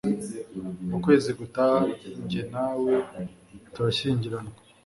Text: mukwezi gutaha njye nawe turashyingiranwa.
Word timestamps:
mukwezi 0.89 1.31
gutaha 1.39 1.79
njye 2.23 2.41
nawe 2.53 2.93
turashyingiranwa. 3.73 4.53